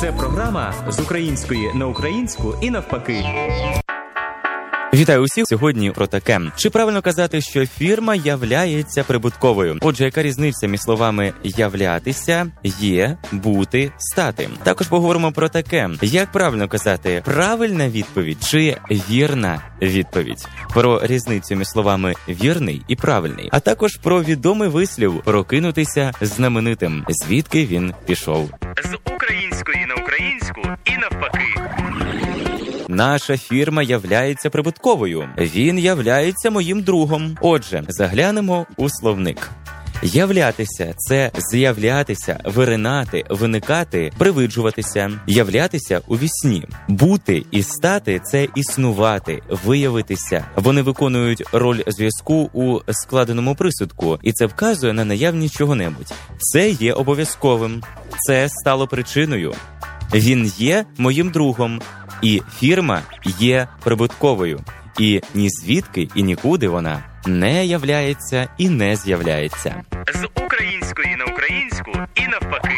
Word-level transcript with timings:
Це 0.00 0.12
програма 0.12 0.74
з 0.88 1.00
української 1.00 1.74
на 1.74 1.86
українську 1.86 2.54
і 2.60 2.70
навпаки. 2.70 3.24
Вітаю 4.94 5.22
усіх 5.22 5.44
сьогодні 5.48 5.90
про 5.90 6.06
таке. 6.06 6.40
Чи 6.56 6.70
правильно 6.70 7.02
казати, 7.02 7.40
що 7.40 7.66
фірма 7.66 8.14
являється 8.14 9.04
прибутковою? 9.04 9.78
Отже, 9.80 10.04
яка 10.04 10.22
різниця 10.22 10.66
між 10.66 10.80
словами 10.80 11.32
являтися, 11.44 12.46
є, 12.80 13.16
бути, 13.32 13.92
стати? 13.98 14.48
Також 14.62 14.88
поговоримо 14.88 15.32
про 15.32 15.48
таке: 15.48 15.90
як 16.02 16.32
правильно 16.32 16.68
казати, 16.68 17.22
правильна 17.24 17.88
відповідь 17.88 18.38
чи 18.44 18.76
вірна 18.90 19.62
відповідь? 19.82 20.48
Про 20.74 21.06
різницю 21.06 21.56
між 21.56 21.68
словами 21.68 22.14
вірний 22.28 22.82
і 22.88 22.96
правильний, 22.96 23.48
а 23.52 23.60
також 23.60 23.96
про 23.96 24.22
відомий 24.22 24.68
вислів 24.68 25.22
прокинутися 25.24 26.12
знаменитим, 26.20 27.04
звідки 27.08 27.66
він 27.66 27.94
пішов. 28.06 28.50
З 28.84 29.12
української 29.14 29.39
на 30.56 30.78
і 30.84 30.96
навпаки. 30.96 31.44
Наша 32.88 33.36
фірма 33.36 33.82
являється 33.82 34.50
прибутковою. 34.50 35.28
Він 35.38 35.78
являється 35.78 36.50
моїм 36.50 36.82
другом. 36.82 37.36
Отже, 37.40 37.84
заглянемо 37.88 38.66
у 38.76 38.88
словник. 38.88 39.50
Являтися 40.02 40.94
це 40.96 41.30
з'являтися, 41.52 42.40
виринати, 42.44 43.24
виникати, 43.30 44.12
привиджуватися, 44.18 45.10
являтися 45.26 46.00
у 46.06 46.16
вісні. 46.16 46.66
Бути 46.88 47.44
і 47.50 47.62
стати 47.62 48.20
це 48.24 48.48
існувати, 48.54 49.42
виявитися. 49.64 50.44
Вони 50.56 50.82
виконують 50.82 51.42
роль 51.52 51.82
зв'язку 51.86 52.50
у 52.52 52.78
складеному 52.88 53.54
присудку, 53.54 54.18
і 54.22 54.32
це 54.32 54.46
вказує 54.46 54.92
на 54.92 55.04
наявність 55.04 55.56
чого-небудь. 55.56 56.12
Це 56.38 56.70
є 56.70 56.92
обов'язковим, 56.92 57.82
це 58.26 58.48
стало 58.48 58.86
причиною. 58.86 59.54
Він 60.14 60.52
є 60.56 60.84
моїм 60.98 61.30
другом, 61.30 61.80
і 62.22 62.42
фірма 62.58 63.00
є 63.38 63.68
прибутковою. 63.84 64.60
І 64.98 65.20
ні 65.34 65.48
звідки 65.50 66.08
і 66.14 66.22
нікуди 66.22 66.68
вона 66.68 67.04
не 67.26 67.66
являється 67.66 68.48
і 68.58 68.68
не 68.68 68.96
з'являється. 68.96 69.82
З 70.14 70.42
української 70.44 71.16
на 71.16 71.24
українську 71.24 71.90
і 72.14 72.28
навпаки. 72.28 72.70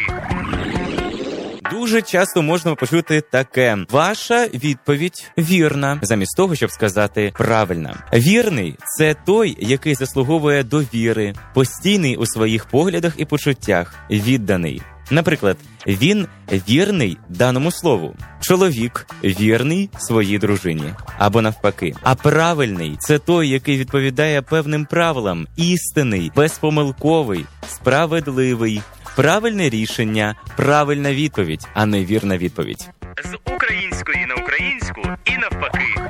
Дуже 1.72 2.02
часто 2.02 2.42
можна 2.42 2.74
почути 2.74 3.20
таке: 3.20 3.78
ваша 3.90 4.46
відповідь 4.46 5.32
вірна, 5.38 5.98
замість 6.02 6.36
того, 6.36 6.54
щоб 6.54 6.70
сказати 6.70 7.32
правильна. 7.38 7.94
Вірний 8.12 8.76
це 8.98 9.14
той, 9.26 9.56
який 9.60 9.94
заслуговує 9.94 10.62
довіри, 10.62 11.34
постійний 11.54 12.16
у 12.16 12.26
своїх 12.26 12.64
поглядах 12.64 13.14
і 13.16 13.24
почуттях, 13.24 13.94
відданий. 14.10 14.82
Наприклад, 15.12 15.56
він 15.86 16.26
вірний 16.68 17.18
даному 17.28 17.70
слову, 17.70 18.14
чоловік 18.40 19.06
вірний 19.24 19.90
своїй 19.98 20.38
дружині, 20.38 20.94
або 21.18 21.42
навпаки. 21.42 21.94
А 22.02 22.14
правильний 22.14 22.96
це 22.98 23.18
той, 23.18 23.48
який 23.48 23.78
відповідає 23.78 24.42
певним 24.42 24.84
правилам, 24.84 25.46
істинний, 25.56 26.32
безпомилковий, 26.36 27.44
справедливий, 27.68 28.82
правильне 29.16 29.68
рішення, 29.68 30.34
правильна 30.56 31.14
відповідь, 31.14 31.66
а 31.74 31.86
не 31.86 32.04
вірна 32.04 32.38
відповідь. 32.38 32.90
З 33.24 33.52
української 33.54 34.26
на 34.26 34.34
українську 34.34 35.00
і 35.24 35.38
навпаки. 35.38 36.01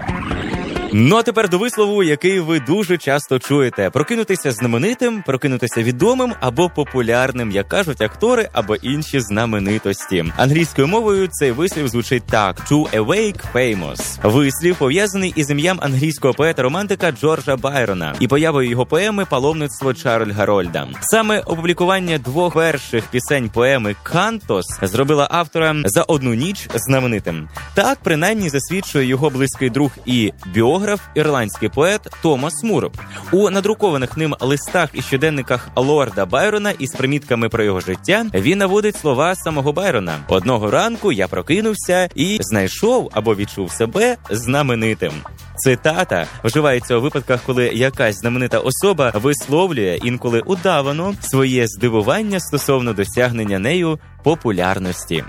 Ну 0.95 1.17
а 1.17 1.23
тепер 1.23 1.49
до 1.49 1.59
вислову, 1.59 2.03
який 2.03 2.41
ви 2.41 2.61
дуже 2.61 2.99
часто 2.99 3.39
чуєте: 3.39 3.91
прокинутися 3.91 4.53
знаменитим, 4.53 5.23
прокинутися 5.27 5.83
відомим 5.83 6.35
або 6.41 6.69
популярним, 6.69 7.51
як 7.51 7.69
кажуть 7.69 8.03
актори 8.03 8.49
або 8.53 8.77
інші 8.77 9.21
знаменитості. 9.21 10.25
Англійською 10.37 10.89
мовою 10.89 11.29
цей 11.29 11.53
вислів 11.53 11.89
звучить 11.89 12.23
так: 12.27 12.71
to 12.71 12.91
awake 12.91 13.41
famous. 13.55 14.31
Вислів 14.31 14.77
пов'язаний 14.77 15.33
із 15.37 15.51
ім'ям 15.51 15.79
англійського 15.83 16.35
поета-романтика 16.35 17.13
Джорджа 17.13 17.57
Байрона 17.57 18.15
і 18.21 18.29
появою 18.29 18.71
його 18.71 18.87
поеми 18.87 19.27
Паломництво 19.31 19.95
Чарль 19.95 20.31
Гарольда. 20.31 20.89
Саме 21.01 21.41
опублікування 21.41 22.19
двох 22.19 22.55
перших 22.55 23.05
пісень 23.05 23.51
поеми 23.51 23.97
Кантос 24.03 24.67
зробила 24.83 25.29
автора 25.31 25.77
за 25.85 26.03
одну 26.03 26.35
ніч 26.35 26.69
знаменитим. 26.75 27.49
Так 27.75 27.99
принаймні 28.03 28.49
засвідчує 28.49 29.07
його 29.07 29.31
близький 29.31 29.71
друг 29.71 29.91
і 30.07 30.33
біограф 30.55 30.82
біограф, 30.83 31.01
ірландський 31.15 31.69
поет 31.69 32.01
Томас 32.23 32.63
Мур. 32.63 32.91
У 33.33 33.51
надрукованих 33.51 34.17
ним 34.17 34.37
листах 34.41 34.89
і 34.93 35.03
щоденниках 35.03 35.69
Лорда 35.77 36.27
Байрона 36.27 36.71
із 36.71 36.93
примітками 36.93 37.49
про 37.49 37.65
його 37.65 37.81
життя 37.81 38.27
він 38.35 38.59
наводить 38.59 38.97
слова 38.97 39.35
самого 39.35 39.73
Байрона. 39.73 40.19
Одного 40.29 40.71
ранку 40.71 41.13
я 41.13 41.29
прокинувся 41.29 42.09
і 42.15 42.39
знайшов 42.41 43.11
або 43.13 43.35
відчув 43.35 43.71
себе 43.71 44.17
знаменитим. 44.31 45.13
Цитата 45.57 46.27
вживається 46.45 46.97
у 46.97 47.01
випадках, 47.01 47.41
коли 47.47 47.67
якась 47.67 48.17
знаменита 48.17 48.59
особа 48.59 49.13
висловлює 49.15 49.99
інколи 50.03 50.41
удавано 50.41 51.15
своє 51.21 51.67
здивування 51.67 52.41
стосовно 52.41 52.93
досягнення 52.93 53.59
нею 53.59 53.99
популярності. 54.25 55.25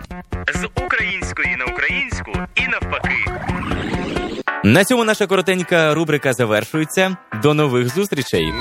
З 0.55 0.67
української 0.85 1.55
на 1.55 1.65
українську 1.65 2.31
і 2.55 2.67
навпаки. 2.67 3.22
На 4.65 4.85
цьому 4.85 5.03
наша 5.03 5.27
коротенька 5.27 5.93
рубрика 5.93 6.33
завершується. 6.33 7.17
До 7.41 7.53
нових 7.53 7.89
зустрічей. 7.89 8.53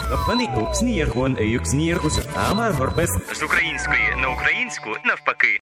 З 3.34 3.42
української 3.42 4.02
на 4.22 4.28
українську 4.28 4.90
навпаки. 5.04 5.48